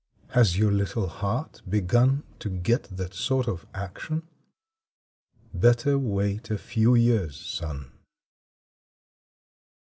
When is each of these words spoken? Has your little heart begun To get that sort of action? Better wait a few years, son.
Has 0.29 0.57
your 0.57 0.71
little 0.71 1.07
heart 1.07 1.61
begun 1.69 2.23
To 2.39 2.49
get 2.49 2.85
that 2.97 3.13
sort 3.13 3.47
of 3.47 3.67
action? 3.71 4.27
Better 5.53 5.99
wait 5.99 6.49
a 6.49 6.57
few 6.57 6.95
years, 6.95 7.39
son. 7.39 7.91